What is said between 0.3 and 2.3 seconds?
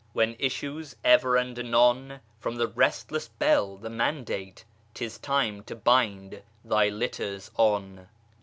issues ever and anon